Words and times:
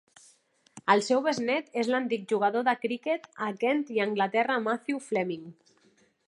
El 0.93 1.01
seu 1.07 1.19
besnet 1.27 1.69
és 1.81 1.91
l'antic 1.95 2.25
jugador 2.31 2.65
de 2.69 2.75
criquet 2.87 3.29
a 3.49 3.51
Kent 3.65 3.85
i 3.99 4.03
Anglaterra 4.07 4.57
Matthew 4.71 5.05
Fleming. 5.11 5.47